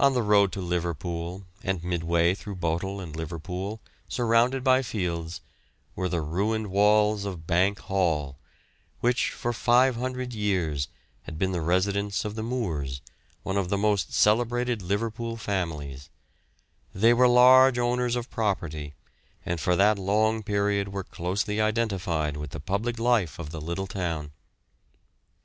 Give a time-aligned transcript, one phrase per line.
[0.00, 5.40] On the road to Liverpool, and midway between Bootle and Liverpool, surrounded by fields,
[5.94, 8.40] were the ruined walls of Bank Hall,
[8.98, 10.88] which for 500 years
[11.22, 13.00] had been the residence of the Moores,
[13.44, 16.10] one of the most celebrated Liverpool families;
[16.92, 18.94] they were large owners of property,
[19.44, 23.86] and for that long period were closely identified with the public life of the little
[23.86, 24.32] town.